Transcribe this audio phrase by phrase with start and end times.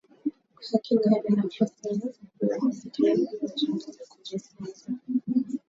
[0.71, 4.85] Hakika ni nafasi ya wanamuziki wengi wachanga kujifunza